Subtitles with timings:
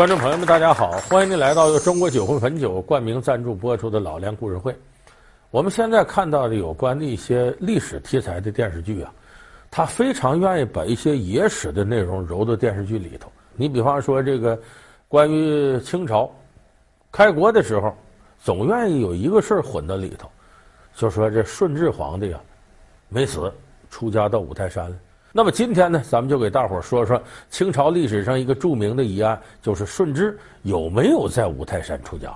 [0.00, 0.92] 观众朋友们，大家好！
[1.10, 4.72] 欢迎您来到由中国酒魂汾酒冠名赞助播出的《老梁故事会》。
[5.50, 9.12] 我们现在看到的有关的一些历史题材的电视剧啊，
[9.70, 13.30] 他非常愿意把一些野史的内容揉到电视剧里头。
[13.56, 14.58] 你比方说，这个
[15.06, 16.30] 关于清朝
[17.12, 17.94] 开国的时候，
[18.42, 20.30] 总愿意有一个事儿混到里头，
[20.94, 22.40] 就说这顺治皇帝啊
[23.10, 23.52] 没死，
[23.90, 24.96] 出家到五台山了。
[25.32, 27.20] 那么今天呢，咱们就给大伙儿说说
[27.50, 32.28] 清朝历史上一个著名的疑案，就是顺治有没有在五台山出家。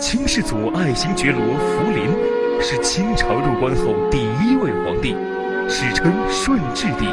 [0.00, 5.14] 清世祖爱新觉罗福临是清朝入关后第一位皇帝，
[5.68, 7.06] 史称顺治帝。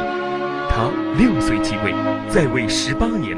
[0.70, 1.92] 他六岁即位，
[2.30, 3.36] 在位十八年，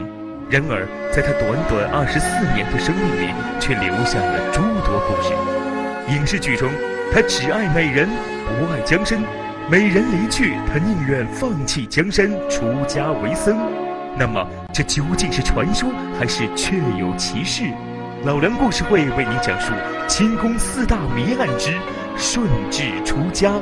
[0.49, 5.35] 然而在他短短二十四年的生命里，却留下了诸多故事。
[6.15, 6.71] 影视剧中，
[7.13, 8.09] 他只爱美人，
[8.47, 9.21] 不爱江山。
[9.71, 13.57] 美人离去，他宁愿放弃江山，出家为僧。
[14.19, 15.89] 那么，这究竟是传说
[16.19, 17.65] 还是确有其事？
[18.25, 19.73] 老梁故事会为您讲述
[20.07, 21.73] 清宫四大谜案之
[22.19, 23.53] 顺治出家。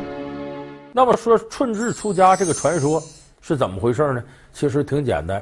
[0.92, 3.00] 那么说顺治出家这个传说
[3.40, 4.22] 是怎么回事呢？
[4.52, 5.40] 其实挺简单，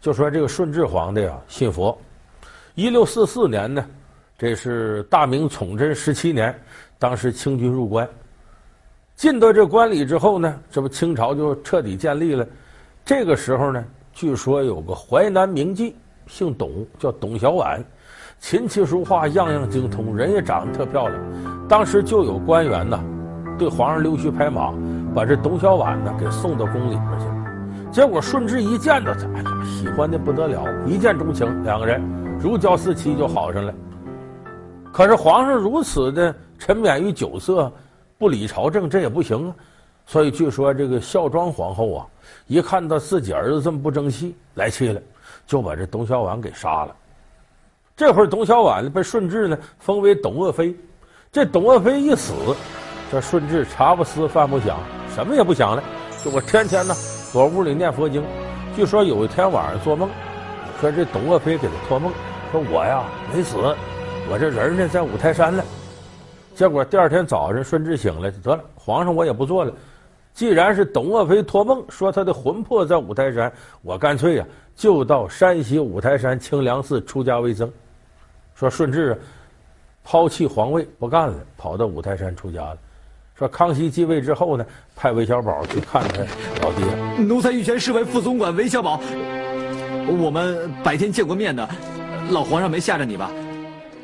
[0.00, 1.96] 就说这个顺治皇帝啊信佛。
[2.74, 3.82] 一六四四年呢，
[4.36, 6.54] 这是大明崇祯十七年，
[6.98, 8.06] 当时清军入关。
[9.22, 12.44] 进到这关里之后呢，这不清朝就彻底建立了。
[13.04, 15.92] 这个时候呢，据说有个淮南名妓，
[16.26, 17.80] 姓董，叫董小宛，
[18.40, 21.22] 琴棋书画样样精通，人也长得特漂亮。
[21.68, 23.00] 当时就有官员呢，
[23.56, 24.74] 对皇上溜须拍马，
[25.14, 27.26] 把这董小宛呢给送到宫里边去。
[27.92, 32.02] 结果顺治一见到他，哎呀，喜欢的不得了，一见钟情，两个人
[32.40, 33.72] 如胶似漆就好上了。
[34.92, 37.72] 可是皇上如此的沉湎于酒色。
[38.22, 39.54] 不理朝政，这也不行啊！
[40.06, 42.06] 所以据说这个孝庄皇后啊，
[42.46, 45.02] 一看到自己儿子这么不争气，来气了，
[45.44, 46.94] 就把这董小宛给杀了。
[47.96, 50.72] 这会儿董小宛，被顺治呢封为董鄂妃。
[51.32, 52.32] 这董鄂妃一死，
[53.10, 54.78] 这顺治茶不思饭不想，
[55.12, 55.82] 什么也不想了，
[56.22, 56.94] 就我天天呢
[57.32, 58.22] 躲屋里念佛经。
[58.76, 60.08] 据说有一天晚上做梦，
[60.80, 62.12] 说这董鄂妃给他托梦，
[62.52, 63.02] 说我呀
[63.34, 63.56] 没死，
[64.30, 65.64] 我这人呢在五台山呢。
[66.54, 69.72] 结果第二天早上，顺治醒来，得了，皇上我也不做了。
[70.34, 73.52] 既然是董鄂妃托梦说她的魂魄在五台山，
[73.82, 77.70] 我干脆呀就到山西五台山清凉寺出家为僧。
[78.54, 79.18] 说顺治啊，
[80.04, 82.78] 抛弃皇位不干了，跑到五台山出家了。
[83.34, 84.64] 说康熙继位之后呢，
[84.94, 86.22] 派韦小宝去看他
[86.62, 87.24] 老爹。
[87.24, 89.00] 奴才御前侍卫副总管韦小宝，
[90.20, 91.68] 我们白天见过面的，
[92.30, 93.30] 老皇上没吓着你吧？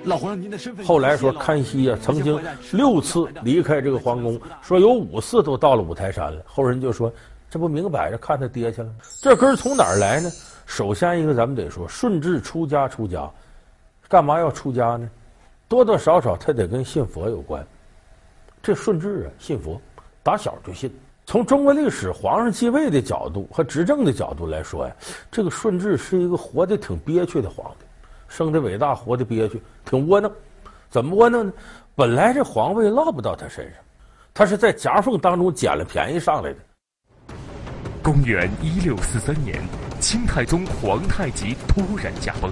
[0.08, 0.84] 老皇上，您的身份。
[0.86, 2.40] 后来说，康熙啊，曾经
[2.72, 6.42] 六次离开这个皇宫，说有五次都到了五台山了。
[6.46, 7.12] 后人就说，
[7.50, 8.88] 这不明摆着看他爹去了。
[9.20, 10.30] 这根从哪儿来呢？
[10.64, 13.30] 首先一个，咱们得说，顺治出家出家，
[14.08, 15.08] 干嘛要出家呢？
[15.68, 17.64] 多多少少他得跟信佛有关。
[18.62, 19.80] 这顺治啊，信佛，
[20.22, 20.90] 打小就信。
[21.26, 24.96] 从中国历史皇上继位的角度和执政的角度来说呀，
[25.30, 27.84] 这个顺治是一个活得挺憋屈的皇帝。
[28.28, 30.30] 生的伟大，活的憋屈，挺窝囊。
[30.90, 31.52] 怎么窝囊呢？
[31.94, 33.82] 本来这皇位落不到他身上，
[34.32, 36.58] 他是在夹缝当中捡了便宜上来的。
[38.02, 39.60] 公元一六四三年，
[40.00, 42.50] 清太宗皇太极突然驾崩，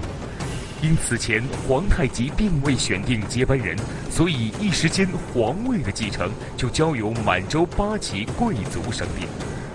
[0.83, 3.75] 因此前皇太极并未选定接班人，
[4.11, 9.27] 所以一时间皇位的继承就交由满洲八旗贵族商定。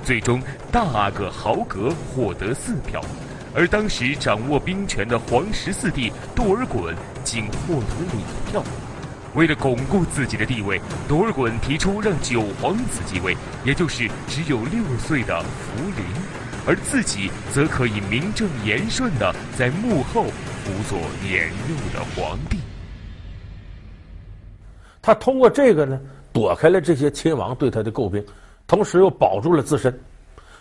[0.04, 0.40] 最终，
[0.70, 3.00] 大阿哥豪格获得四票。
[3.54, 8.64] 而当时掌握兵权的皇十四弟多尔衮仅获得了两票。
[9.34, 16.04] 为了巩固自己的地位，多尔衮提出让九皇子继位，也就是只有六岁的福临，
[16.66, 22.58] 而自己则可以名正言顺的在幕后辅佐年幼的皇帝。
[25.00, 25.98] 他通过这个呢，
[26.32, 28.22] 躲开了这些亲王对他的诟病，
[28.66, 29.98] 同时又保住了自身。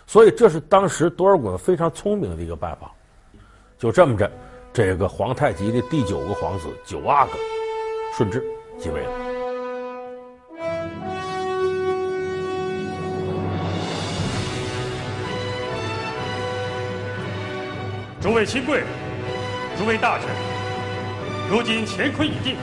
[0.06, 2.92] 所以，这是当时多尔衮非常聪明的一个办法。
[3.78, 4.30] 就这么着，
[4.72, 7.32] 这个皇太极的第九个皇子九阿哥
[8.16, 8.44] 顺治
[8.78, 9.10] 继位了。
[18.20, 18.84] 诸位亲贵，
[19.76, 20.28] 诸位大臣，
[21.50, 22.56] 如今乾坤已定，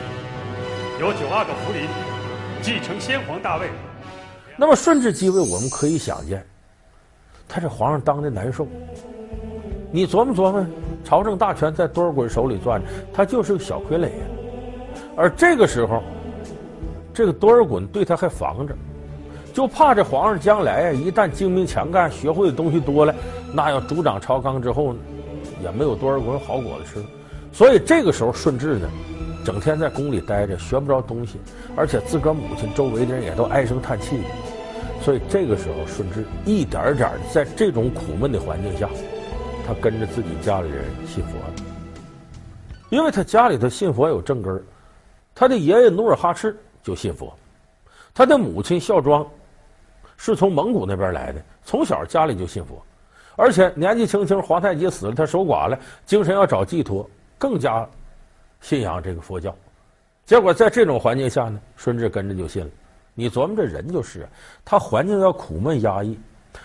[1.02, 1.86] 由九阿哥福临
[2.62, 3.70] 继承先皇大位。
[4.56, 6.48] 那么顺治继位，我们可以想见。
[7.50, 8.68] 他这皇上当的难受，
[9.92, 10.63] 你琢磨琢磨，
[11.04, 14.25] 朝政大权在多尔衮手里攥着，他就是个小傀儡呀。
[15.16, 16.04] 而这个时候，
[17.12, 18.75] 这个多尔衮对他还防着，
[19.51, 23.13] 就怕这皇上将来呀，一旦精明强干，学会的东西多了，
[23.52, 24.94] 那要主掌朝纲之后，
[25.63, 27.04] 也没有多尔衮好果子吃，
[27.52, 28.88] 所以这个时候顺治呢，
[29.44, 31.40] 整天在宫里待着，学不着东西，
[31.75, 34.22] 而且自个儿母亲周围的人也都唉声叹气，
[35.01, 38.90] 所以这个时候顺治一点点的在这种苦闷的环境下，
[39.66, 41.54] 他跟着自己家里人信佛了，
[42.90, 44.62] 因为他家里头信佛有正根儿，
[45.34, 47.34] 他的爷爷努尔哈赤就信佛，
[48.13, 49.25] 他的母亲孝庄
[50.18, 52.81] 是从蒙古那边来的，从小家里就信佛。
[53.36, 57.88] 而且年纪轻轻，皇太极死了，他守寡了，精神要找寄托，更加
[58.60, 59.56] 信仰这个佛教。
[60.25, 62.69] 结果在这种环境下呢，顺治跟着就信了。
[63.19, 64.25] 你琢磨这人就是，
[64.63, 66.18] 他环境要苦闷压抑，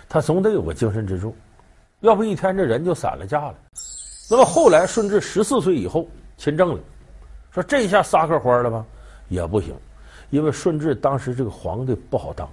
[0.08, 1.36] 他总得有个精神支柱，
[1.98, 3.54] 要不一天这人就散了架了。
[4.30, 6.06] 那么后来顺治十四岁以后
[6.36, 6.78] 亲政了，
[7.50, 8.86] 说这一下撒开欢了吧？
[9.28, 9.74] 也不行，
[10.30, 12.48] 因为顺治当时这个皇帝不好当，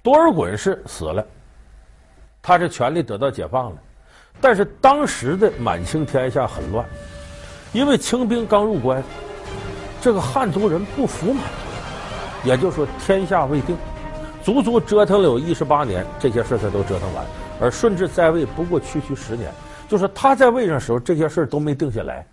[0.00, 1.26] 多尔衮是死了。
[2.40, 3.76] 他这权力得到解放了，
[4.40, 6.86] 但是当时的满清天下很乱，
[7.72, 9.02] 因为清兵刚入关，
[10.00, 11.42] 这个汉族人不服满，
[12.44, 13.76] 也就是说天下未定，
[14.42, 17.24] 足足折腾了有一十八年，这些事才都折腾完。
[17.60, 19.50] 而顺治在位不过区区十年，
[19.88, 22.26] 就是他在位上的时候，这些事都没定下来，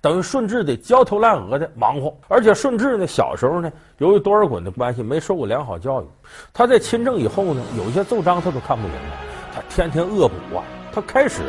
[0.00, 2.16] 等于顺治得焦头烂额的忙活。
[2.28, 6.06] 而且顺治呢，小时候呢，由于多尔衮的关系，没受过良好教育，
[6.52, 9.34] 他在亲政以后呢，有一些奏章他都看不明白。
[9.54, 10.64] 他天天恶补啊！
[10.92, 11.42] 他开始，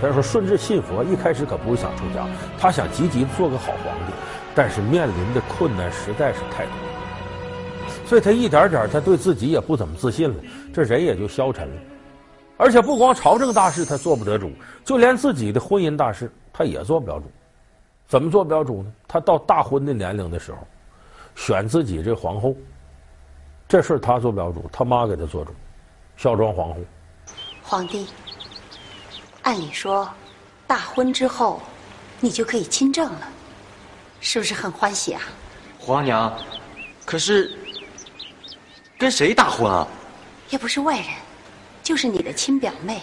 [0.00, 2.24] 他说顺治信佛，一开始可不是想出家，
[2.56, 4.12] 他想积极做个好皇帝，
[4.54, 6.72] 但是面临的困难实在是太多，
[8.08, 10.36] 所以他一点点，他对自己也不怎么自信了，
[10.72, 11.82] 这人也就消沉了。
[12.56, 14.50] 而且不光朝政大事他做不得主，
[14.84, 17.30] 就连自己的婚姻大事他也做不了主。
[18.08, 18.90] 怎么做不了主呢？
[19.06, 20.66] 他到大婚的年龄的时候，
[21.36, 22.56] 选自己这皇后，
[23.68, 25.52] 这事他做不了主，他妈给他做主，
[26.16, 26.76] 孝庄皇后。
[27.62, 28.06] 皇帝，
[29.42, 30.08] 按理说，
[30.66, 31.60] 大婚之后，
[32.18, 33.28] 你就可以亲政了，
[34.20, 35.20] 是不是很欢喜啊？
[35.78, 36.32] 皇娘，
[37.04, 37.56] 可是
[38.98, 39.86] 跟谁大婚啊？
[40.50, 41.06] 也不是外人，
[41.84, 43.00] 就是你的亲表妹，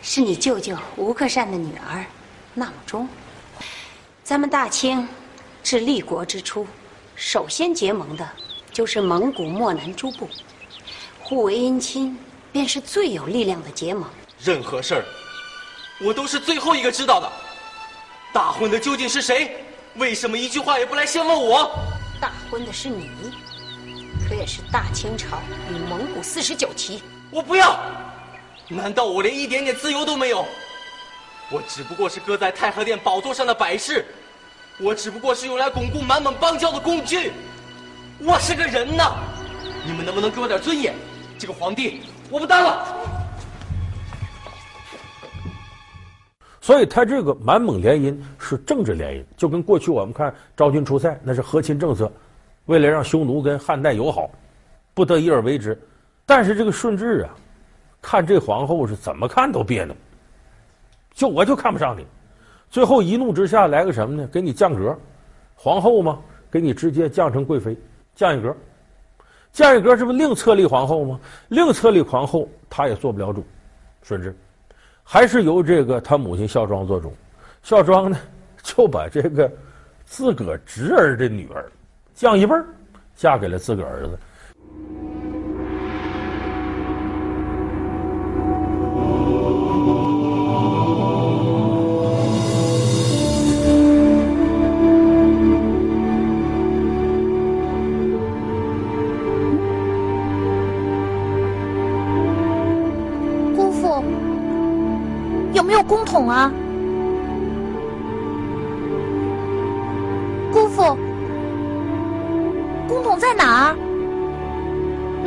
[0.00, 2.06] 是你舅舅吴克善的女儿，
[2.54, 3.06] 纳木中。
[4.22, 5.06] 咱们大清
[5.62, 6.66] 至立国之初，
[7.14, 8.26] 首先结盟的
[8.72, 10.26] 就是蒙古漠南诸部，
[11.20, 12.18] 互为姻亲。
[12.54, 14.08] 便是最有力量的结盟。
[14.38, 15.04] 任何事儿，
[16.00, 17.28] 我都是最后一个知道的。
[18.32, 19.56] 大婚的究竟是谁？
[19.96, 21.68] 为什么一句话也不来先问我？
[22.20, 23.53] 大婚的是你，可
[24.44, 25.38] 也是大清朝
[25.70, 27.02] 与蒙古四十九旗。
[27.30, 27.80] 我不要！
[28.68, 30.44] 难道我连一点点自由都没有？
[31.50, 34.04] 我只不过是搁在太和殿宝座上的摆饰，
[34.78, 37.32] 我只不过是用来巩固满蒙邦交的工具。
[38.18, 39.14] 我是个人呐！
[39.86, 40.94] 你们能不能给我点尊严？
[41.38, 42.02] 这个皇帝。
[42.28, 42.86] 我不当了，
[46.60, 52.12] 所以他这个满蒙联姻是政治联姻，就跟过去我们看昭君出塞，那是和亲政策，
[52.66, 54.30] 为了让匈奴跟汉代友好，
[54.94, 55.78] 不得已而为之。
[56.26, 57.30] 但是这个顺治啊，
[58.00, 59.94] 看这皇后是怎么看都别扭，
[61.12, 62.06] 就我就看不上你，
[62.70, 64.28] 最后一怒之下来个什么呢？
[64.32, 64.98] 给你降格，
[65.54, 66.18] 皇后嘛，
[66.50, 67.76] 给你直接降成贵妃，
[68.14, 68.56] 降一格。
[69.52, 71.20] 降一格，这不另册立皇后吗？
[71.48, 73.44] 另册立皇后，他也做不了主。
[74.02, 74.34] 顺治
[75.02, 77.14] 还是由这个他母亲孝庄做主。
[77.62, 78.18] 孝庄呢，
[78.62, 79.50] 就把这个
[80.04, 81.70] 自个侄儿的女儿
[82.14, 82.64] 降一辈儿
[83.16, 84.18] 嫁给了自个儿子。
[103.56, 104.04] 姑父
[105.52, 106.52] 有没有公统啊？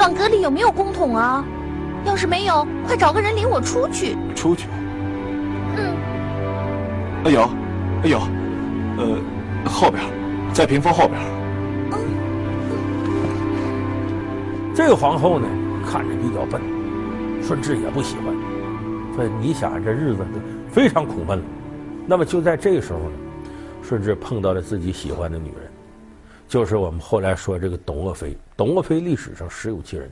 [0.08, 1.44] 暖阁里有没有公桶啊？
[2.06, 4.16] 要是没有，快找个人领我出去。
[4.34, 4.70] 出去？
[5.76, 5.84] 嗯。
[7.26, 7.42] 哎有，
[8.04, 8.18] 哎有，
[8.98, 9.18] 呃，
[9.70, 10.02] 后边，
[10.54, 11.20] 在屏风后边。
[11.92, 12.00] 嗯。
[14.74, 15.46] 这个皇后呢，
[15.86, 16.62] 看着比较笨，
[17.44, 18.34] 顺治也不喜欢。
[19.14, 20.26] 所以你想，这日子
[20.72, 21.44] 非常苦闷了。
[22.06, 23.12] 那么就在这个时候呢，
[23.84, 25.70] 顺治碰到了自己喜欢的女人，
[26.48, 28.38] 就是我们后来说这个董鄂妃。
[28.58, 30.12] 董鄂妃历史上实有其人。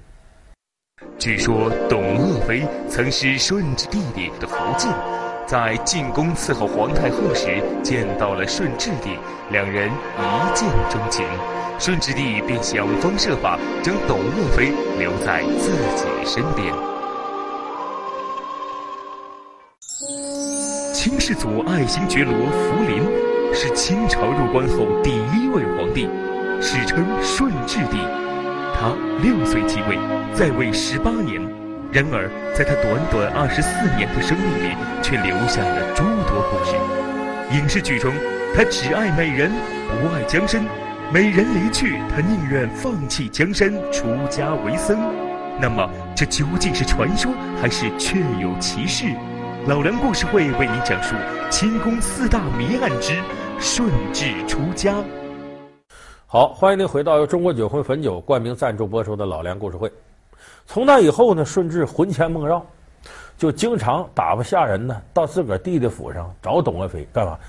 [1.18, 4.92] 据说董鄂妃曾是顺治弟弟的福晋，
[5.48, 9.18] 在进宫伺候皇太后时见到了顺治帝，
[9.50, 11.26] 两人一见钟情，
[11.80, 16.72] 顺治帝便想方设法将董鄂妃留在自己身边。
[20.94, 23.02] 清世祖爱新觉罗福临，
[23.56, 26.08] 是清朝入关后第一位皇帝，
[26.62, 27.98] 史称顺治帝。
[28.78, 29.98] 他六岁即位，
[30.34, 31.42] 在位十八年。
[31.92, 36.76] 然而，在他短短二十四年的生命里，却留下了诸多故事。
[37.58, 38.12] 影视剧中，
[38.54, 39.50] 他只爱美人，
[39.88, 40.62] 不爱江山。
[41.14, 45.00] 美人离去，他宁愿放弃江山，出家为僧。
[45.62, 49.06] 那么，这究竟是传说，还是确有其事？
[49.68, 51.16] 老梁故事会为您讲述
[51.50, 53.14] 清宫四大谜案之
[53.58, 54.94] 顺治出家。
[56.36, 59.90] 好，欢迎您回到由中国酒魂汾酒冠名赞助播出的老梁故事会。
[60.66, 62.62] 从那以后呢，顺治魂牵梦绕，
[63.38, 67.40] 就经常打发下人呢到自个儿弟弟府上找董鄂妃干嘛？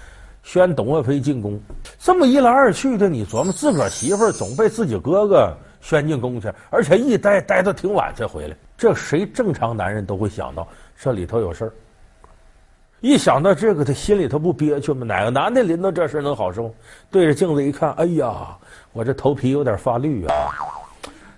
[0.44, 1.60] 宣董鄂妃进宫。
[1.98, 10.64] 这么一来二去的，你琢磨自个儿媳妇总被自己哥哥宣进宫去，而且一待待到挺晚才回来，这谁正常男人都会想到
[10.96, 11.72] 这里头有事儿。
[13.06, 15.06] 一想到这个，他心里头不憋屈吗？
[15.06, 16.74] 哪个男的临到这事能好受？
[17.08, 18.58] 对着镜子一看，哎呀，
[18.92, 20.34] 我这头皮有点发绿啊，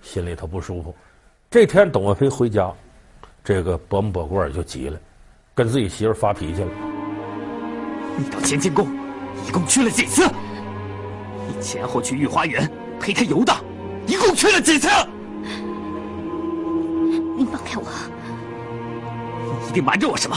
[0.00, 0.94] 心里头不舒服。
[1.50, 2.72] 这天，董鄂妃回家，
[3.44, 4.98] 这个伯母伯贵就急了，
[5.54, 6.68] 跟自己媳妇发脾气了。
[8.16, 8.88] 你到乾清宫
[9.46, 10.26] 一共去了几次？
[11.46, 12.66] 你前后去御花园
[12.98, 13.62] 陪他游荡，
[14.06, 14.88] 一共去了几次？
[17.37, 17.84] 您放开我！
[19.44, 20.34] 你一定瞒着我什么？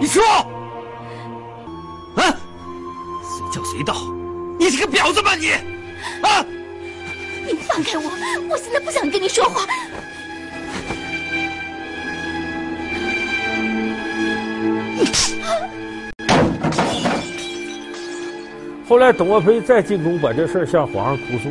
[0.00, 0.22] 你说，
[2.16, 2.24] 啊，
[3.22, 3.94] 随叫随到，
[4.58, 5.50] 你是个婊子吧你？
[6.22, 6.42] 啊！
[7.46, 8.10] 你放开我！
[8.48, 9.66] 我现在不想跟你说话。
[18.88, 21.50] 后来董鄂妃再进宫，把这事向皇上哭诉，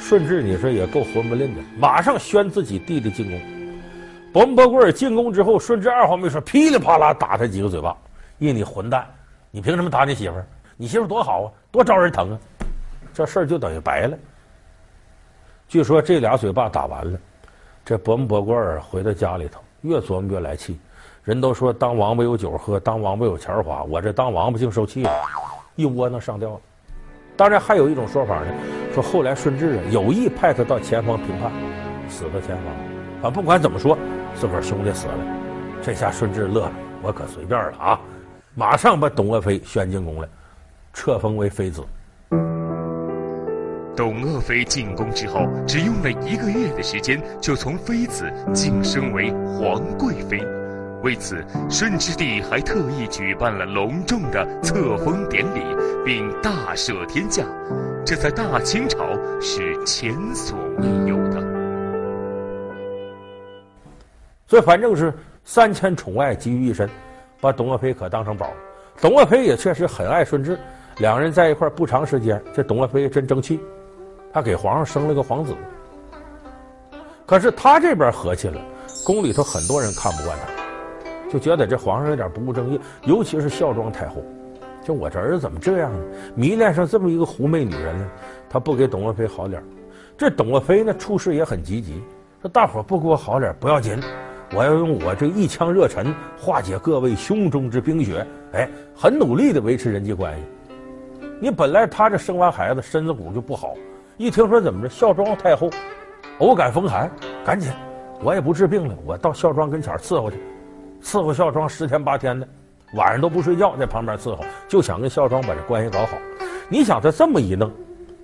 [0.00, 3.40] 顺治你说也够混不吝的，马上宣自己弟弟进宫。
[4.36, 7.96] 伯母伯贵儿进宫之后，顺治二话没说，噼里啪啦打他几个嘴巴。
[8.38, 9.06] 咦，你混蛋！
[9.50, 10.46] 你凭什么打你媳妇儿？
[10.76, 12.38] 你媳妇多好啊，多招人疼啊！
[13.14, 14.18] 这事儿就等于白了。
[15.66, 17.18] 据说这俩嘴巴打完了，
[17.82, 20.78] 这伯母伯贵儿回到家里头，越琢磨越来气。
[21.24, 25.10] 人都说当王八有酒喝，当王八有钱花，我这当王八净受气了，
[25.76, 26.60] 一窝囊上吊了。
[27.38, 28.52] 当然还有一种说法呢，
[28.92, 31.50] 说后来顺治啊有意派他到前方平叛，
[32.06, 32.66] 死在前方。
[33.22, 33.96] 啊，不管怎么说，
[34.38, 35.14] 自个儿兄弟死了，
[35.82, 37.98] 这下顺治乐了，我可随便了啊！
[38.54, 40.28] 马上把董鄂妃宣进宫来，
[40.92, 41.82] 册封为妃子。
[43.96, 50.38] 董鄂妃进宫之后，只用了一个月的时间，就从妃子晋升为皇贵妃。
[51.02, 55.60] 为此，顺治帝还特意举办了隆重的册封典礼，
[56.04, 57.44] 并大赦天下，
[58.04, 58.98] 这在大清朝
[59.40, 61.05] 是前所未有
[64.48, 65.12] 所以反正是
[65.44, 66.88] 三千宠爱集于一身，
[67.40, 68.48] 把董鄂妃可当成宝。
[69.00, 70.58] 董鄂妃也确实很爱顺治，
[70.98, 73.60] 两人在一块不长时间，这董鄂妃真争气，
[74.32, 75.54] 她给皇上生了个皇子。
[77.26, 78.60] 可是他这边和气了，
[79.04, 84.22] 宫里头很多人看不惯他，就觉得这皇上有点不务正业，尤其是孝庄太后，
[84.84, 86.04] 就我这儿子怎么这样呢？
[86.36, 88.08] 迷恋上这么一个狐媚女人呢？
[88.48, 89.60] 他不给董鄂妃好脸。
[90.16, 92.00] 这董鄂妃呢，处事也很积极，
[92.40, 94.00] 说大伙不给我好脸不要紧。
[94.56, 100.42] 我要用我这一腔热忱化解各位胸中之冰雪，哎，很努力的维持人际关系。
[101.38, 103.74] 你本来他这生完孩子身子骨就不好，
[104.16, 105.68] 一听说怎么着孝庄太后
[106.38, 107.10] 偶感风寒，
[107.44, 107.70] 赶紧，
[108.22, 110.38] 我也不治病了，我到孝庄跟前伺候去，
[111.02, 112.48] 伺候孝庄十天八天的，
[112.94, 116.16] 晚上都不睡觉在旁边伺候，就想跟孝庄把这关系搞好。
[116.70, 117.70] 你想他这么一弄，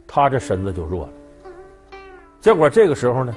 [0.06, 1.12] 他这身子就弱了。
[2.40, 3.34] 结果这个时候呢，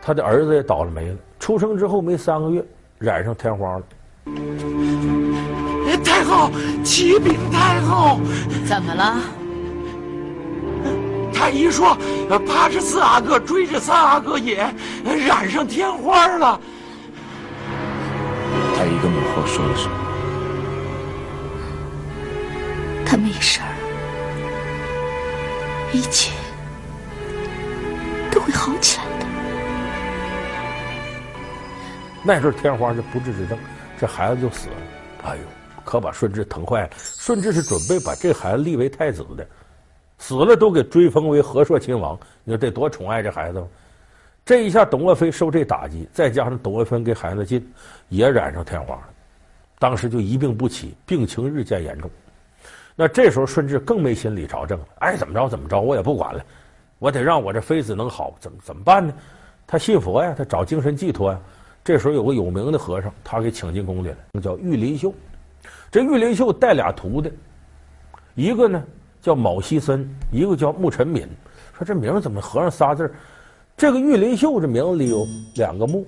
[0.00, 1.16] 他的儿子也倒了霉了。
[1.42, 2.64] 出生之后没三个月，
[3.00, 3.82] 染上天花了。
[6.04, 6.52] 太后，
[6.84, 8.20] 启禀太后，
[8.64, 9.16] 怎么了？
[11.34, 11.98] 太医说，
[12.46, 14.64] 八十四阿哥追着三阿哥也
[15.26, 16.60] 染上天花了。
[18.76, 19.94] 太医跟母后说了什么？
[23.04, 23.66] 他没事儿，
[25.92, 26.30] 一切
[28.30, 29.11] 都会好起来。
[32.24, 33.58] 那时候天花是不治之症，
[33.98, 34.74] 这孩子就死了。
[35.24, 35.42] 哎呦，
[35.84, 36.90] 可把顺治疼坏了。
[36.96, 39.46] 顺治是准备把这孩子立为太子的，
[40.18, 42.18] 死了都给追封为和硕亲王。
[42.44, 43.66] 你说得多宠爱这孩子吗？
[44.44, 47.64] 这一下董鄂妃受这打击，再加上董鄂妃给孩子近，
[48.08, 49.08] 也染上天花了。
[49.78, 52.10] 当时就一病不起，病情日渐严重。
[52.94, 56.44] 那这时候顺治更没心理朝政了，爱怎么着怎么着，我也不管了，
[56.98, 59.12] 我得让我这妃子能好，怎么怎么办呢？
[59.66, 61.40] 他信佛呀，他找精神寄托呀。
[61.84, 65.12] 这时候有个有名的和尚，他给请进宫里了，叫玉林秀。
[65.90, 67.32] 这玉林秀带俩徒弟，
[68.34, 68.82] 一个呢
[69.20, 71.26] 叫卯西森，一个叫穆辰敏。
[71.76, 73.12] 说这名怎么合上仨字？
[73.76, 76.06] 这个玉林秀这名字里有两个木，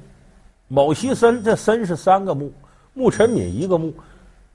[0.68, 2.52] 卯西森这森是三个木，
[2.92, 3.92] 穆辰敏一个木。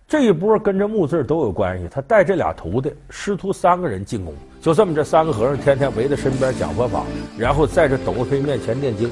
[0.08, 1.88] 这一波跟着木字都有关系。
[1.92, 7.04] 他带这俩徒弟，师徒三个人进宫，就这么这三个和尚天天围在身边讲佛法，
[7.38, 9.10] 然后在这董鄂妃面前念经。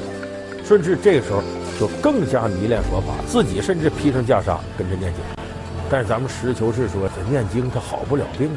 [0.64, 1.42] 顺治这个时候
[1.80, 5.22] 就更加迷恋佛法，自己甚至披上袈裟跟着念经。
[5.90, 8.50] 但是咱们实事求是说，这念经他好不了病，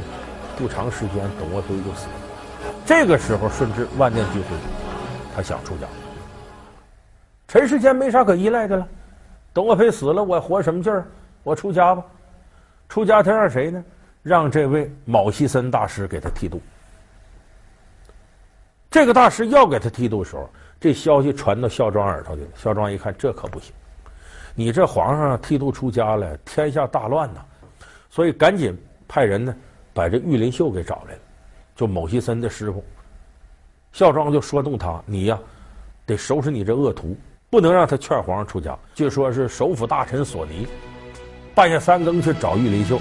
[0.57, 2.73] 不长时间董鄂妃就死了。
[2.85, 4.47] 这个时候顺治万念俱灰，
[5.35, 5.87] 他想出家。
[7.47, 8.89] 尘世间没啥可依赖的了，
[9.53, 11.07] 董鄂妃死了，我活什么劲儿？
[11.43, 12.03] 我出家吧。
[12.89, 13.85] 出家他让谁呢？
[14.23, 16.61] 让这位卯西森大师给他剃度。
[18.91, 20.51] 这个大师要给他剃度的时候，
[20.81, 22.43] 这消息传到孝庄耳朵里。
[22.57, 23.73] 孝庄一看，这可不行，
[24.55, 27.41] 你这皇上剃度出家了，天下大乱呐！
[28.09, 29.55] 所以赶紧派人呢，
[29.93, 31.21] 把这玉林秀给找来了，
[31.77, 32.83] 就某西森的师傅。
[33.93, 35.39] 孝庄就说动他，你呀，
[36.07, 37.17] 得收拾你这恶徒，
[37.51, 38.79] 不能让他劝皇上出家。
[38.95, 40.67] 据说是首辅大臣索尼。
[41.55, 42.99] 半夜三更去找玉林秀，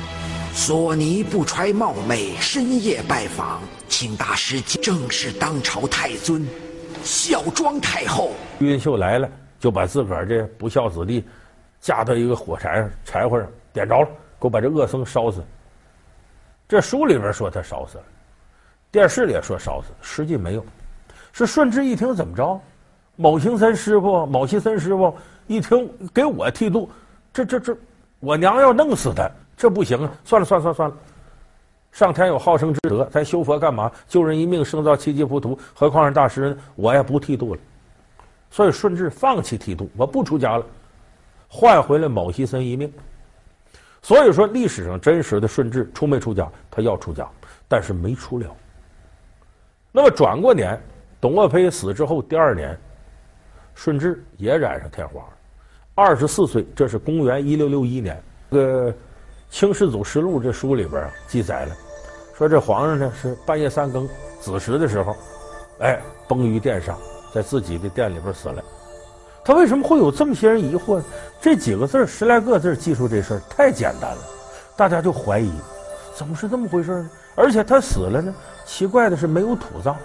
[0.54, 6.46] 索尼不揣冒昧，深夜拜访，请大师正是当朝太尊
[7.04, 8.32] 孝庄太后。
[8.60, 9.30] 玉林秀来了，
[9.60, 11.26] 就把自个儿这不孝子弟
[11.80, 14.08] 架到一个火柴上，柴火上点着了，
[14.40, 15.44] 给我把这恶僧烧死。
[16.68, 18.04] 这书里边说他烧死了，
[18.92, 20.66] 电视里也说烧死，实际没有。
[21.32, 22.60] 是顺治一听怎么着？
[23.16, 25.14] 卯行森师傅、卯西森师傅
[25.48, 26.90] 一听给我剃度，
[27.34, 27.76] 这这这。
[28.22, 30.12] 我娘要弄死他，这不行啊！
[30.24, 30.96] 算了算了算了算了，
[31.92, 33.92] 上天有好生之德，咱修佛干嘛？
[34.08, 36.58] 救人一命胜造七级浮屠，何况是大师呢？
[36.76, 37.62] 我也不剃度了。
[38.52, 40.66] 所以顺治放弃剃度，我不出家了，
[41.48, 42.92] 换回了某西森一命。
[44.02, 46.50] 所以说，历史上真实的顺治出没出家？
[46.72, 47.28] 他要出家，
[47.68, 48.46] 但是没出了。
[49.92, 50.82] 那么转过年，
[51.20, 52.80] 董鄂妃死之后第二年，
[53.76, 55.34] 顺治也染上天花了。
[55.96, 58.24] 二十四岁，这是公元一六六一年。
[58.52, 58.92] 这个
[59.50, 61.76] 《清世祖实录》这书里边记载了，
[62.40, 64.08] 说这皇上呢是半夜三更
[64.40, 65.14] 子时的时候，
[65.80, 66.98] 哎，崩于殿上，
[67.34, 68.64] 在自己的殿里边死了。
[69.44, 71.04] 他为什么会有这么些人疑惑？
[71.42, 74.18] 这几个字十来个字记述这事儿太简单了，
[74.78, 75.52] 大家就怀疑，
[76.16, 77.10] 怎么是这么回事呢？
[77.36, 78.34] 而且他死了呢，
[78.66, 79.98] 奇怪的是没有土葬，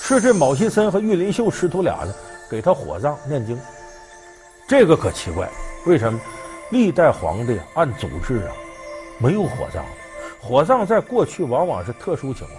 [0.00, 2.14] 是这卯西森和玉林秀师徒俩呢
[2.48, 3.58] 给他火葬念经。
[4.68, 5.50] 这个可奇怪，
[5.86, 6.20] 为什么？
[6.70, 8.54] 历代皇帝按祖制啊，
[9.18, 9.84] 没有火葬。
[10.40, 12.58] 火葬在过去往往是特殊情况，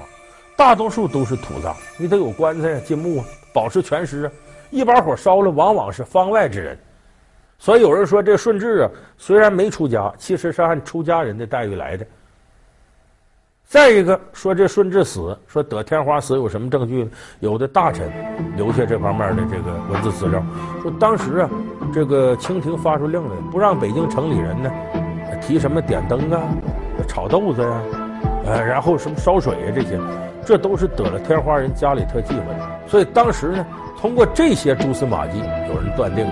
[0.56, 1.76] 大多数都是土葬。
[1.98, 4.32] 你得有棺材、金木啊，保持全尸啊。
[4.70, 6.78] 一把火烧了，往往是方外之人。
[7.58, 12.06] 所以有人说，这顺治啊，虽然没出家，其实是按出家人的待遇来的。
[13.67, 17.10] 再一个说，这顺治死，说得天花死有什么证据？
[17.39, 18.12] 有的大臣
[18.58, 20.44] 留下这方面的这个文字资料，
[20.82, 21.50] 说当时啊，
[21.94, 24.72] 这个清廷发出令来，不让北京城里人呢
[25.41, 26.41] 提什么点灯啊、
[27.12, 27.84] 炒豆子呀、啊，
[28.45, 30.00] 呃，然后什么烧水啊这些，
[30.45, 32.88] 这都是得了天花人家里特忌讳的。
[32.88, 36.26] 所以当时呢，通过这些蛛丝马迹，有人断定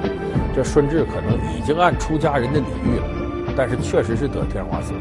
[0.56, 4.94] 这顺治可能已经按出家人的礼遇了，但是确实是得天花死。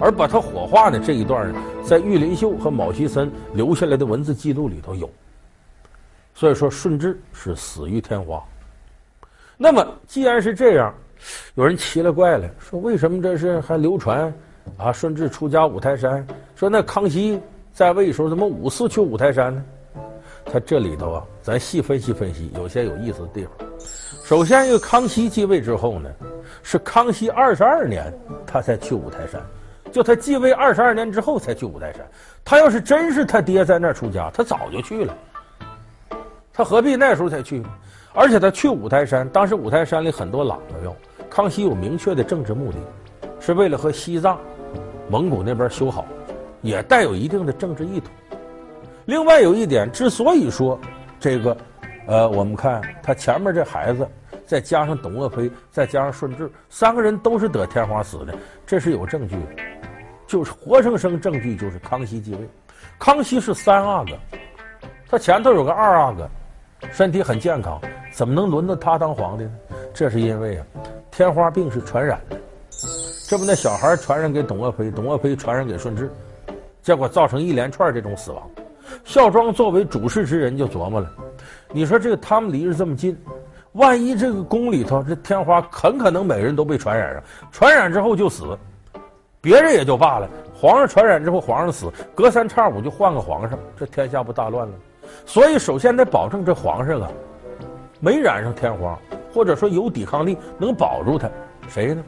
[0.00, 5.10] 而把他火化的这一段呢，在玉林秀和卯西森留下来的文字记录里头有。
[6.32, 8.42] 所以说顺治是死于天花。
[9.58, 10.94] 那么既然是这样，
[11.54, 14.32] 有人奇了怪了，说为什么这是还流传
[14.76, 14.92] 啊？
[14.92, 17.40] 顺治出家五台山，说那康熙
[17.72, 19.64] 在位时候怎么五次去五台山呢？
[20.44, 23.52] 他这里头啊，咱细分析分析，有些有意思的地方。
[24.24, 26.10] 首先，一个康熙继位之后呢，
[26.62, 28.12] 是康熙二十二年
[28.46, 29.40] 他才去五台山。
[29.90, 32.00] 就他继位二十二年之后才去五台山，
[32.44, 35.14] 他要是真是他爹在那儿出家，他早就去了。
[36.52, 37.62] 他何必那时候才去？
[38.14, 40.94] 而且他去五台山，当时五台山里很多喇嘛庙，
[41.30, 42.78] 康熙有明确的政治目的，
[43.44, 44.38] 是为了和西藏、
[45.08, 46.06] 蒙古那边修好，
[46.60, 48.06] 也带有一定的政治意图。
[49.04, 50.78] 另外有一点，之所以说
[51.18, 51.56] 这个，
[52.06, 54.06] 呃，我们看他前面这孩子，
[54.46, 58.32] 再加上董鄂妃，再加上顺治，三个人都是得天花死的，
[58.64, 59.62] 这是有证据的。
[60.24, 62.48] 就是活生生证据，就是康熙继位。
[62.96, 64.12] 康熙是三阿哥，
[65.08, 66.30] 他前头有个二阿哥，
[66.92, 67.80] 身体很健康，
[68.12, 69.50] 怎么能轮到他当皇帝呢？
[69.92, 70.66] 这是因为啊，
[71.10, 72.36] 天花病是传染的，
[73.32, 76.12] 这不那小孩传染给董鄂妃，董鄂妃传染给顺治，
[76.82, 78.42] 结果造成一连串这种死亡。
[79.04, 81.10] 孝庄作为主事之人就琢磨了，
[81.70, 83.16] 你说这个他们离着这么近，
[83.72, 88.54] 万一这个宫里头这天花很可能每个人都被传染上，传染之后就死，
[89.40, 90.28] 别人也就罢了。
[90.54, 94.74] 皇上传染之后，皇上死，隔三差五就换个皇上，这天下不大乱了？
[95.24, 97.10] 所以首先得保证这皇上啊
[97.98, 98.98] 没染上天花，
[99.32, 101.30] 或者说有抵抗力，能保住他。
[101.66, 102.04] 谁呢？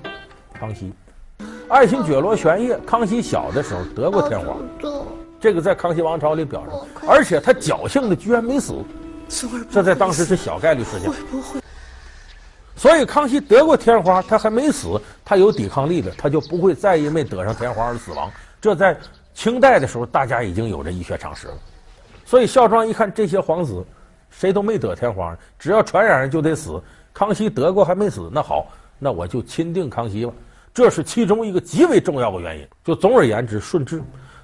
[0.53, 0.93] 康熙。
[1.75, 4.55] 爱新觉罗玄烨，康熙小的时候得过天花，
[5.41, 6.71] 这个在康熙王朝里表示，
[7.05, 8.75] 而且他侥幸的居然没死，
[9.73, 11.11] 这在当时是小概率事件。
[12.77, 18.31] 所以康熙得过天花，他还没死，他有抵抗力的，他就不会再因为得上天花而死亡。
[18.61, 18.97] 这在
[19.35, 21.55] 清代的时候，大家已经有这医学常识了。
[22.25, 23.85] 所以孝庄一看这些皇子，
[24.31, 26.81] 谁都没得天花，只要传染上就得死。
[27.13, 30.33] 康熙得过还没死，那好，那我就钦定康熙吧。
[30.75, 32.67] 这是其中一个极为重要的原因。
[32.83, 34.03] 就总而言之，顺治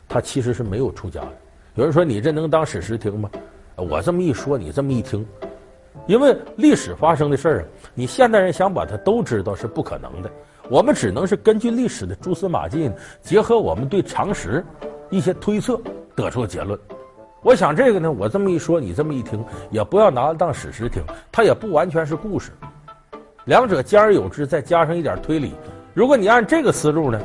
[0.09, 1.33] 他其实是没有出家的。
[1.75, 3.29] 有人说你这能当史实听吗？
[3.75, 5.27] 我这么一说，你这么一听，
[6.07, 7.64] 因为历史发生的事儿啊，
[7.95, 10.31] 你现代人想把它都知道是不可能的。
[10.69, 12.88] 我们只能是根据历史的蛛丝马迹，
[13.21, 14.64] 结合我们对常识
[15.11, 15.81] 一些推测，
[16.14, 16.79] 得出结论。
[17.43, 22.53] 我想这个呢，我这么一说，你这么一听，也不要拿它当史实听，它也不完全是故事，
[23.47, 25.55] 两者兼而有之，再加上一点推理。
[25.92, 27.20] 如果你按这个思路呢，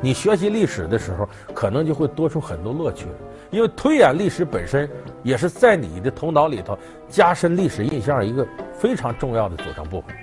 [0.00, 3.06] 你学习历史的时候，可能就会多出很多乐趣。
[3.50, 4.88] 因为推演历史本身
[5.22, 6.76] 也是在你的头脑里头
[7.08, 10.16] 加深历史印象一个非常重要的组成部分。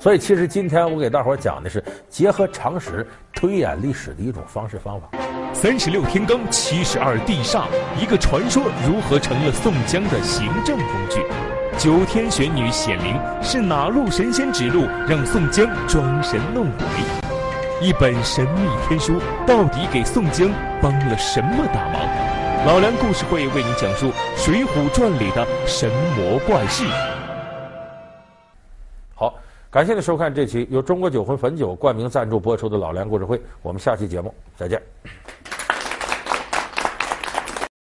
[0.00, 5.08] 所以，其实今天我给大伙讲的是结合常识推演历史的一种方式方法。
[5.52, 7.64] 三十六天罡，七十二地煞，
[8.00, 11.22] 一个传说如何成了宋江的行政工具？
[11.78, 17.23] 九天玄女显灵是哪路神仙指路，让宋江装神弄鬼？
[17.80, 20.48] 一本神秘天书到底给宋江
[20.80, 22.00] 帮了什么大忙？
[22.66, 26.84] 老梁故事会为您讲述《水浒传》里的神魔怪事。
[29.14, 29.34] 好
[29.70, 34.80] 感谢您收看这期由中国酒魂汾酒冠名赞助播出的《老梁故事会》，我们下期节目再见。